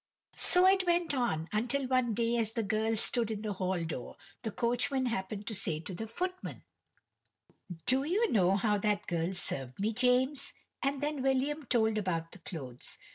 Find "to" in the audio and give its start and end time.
5.45-5.53, 5.81-5.93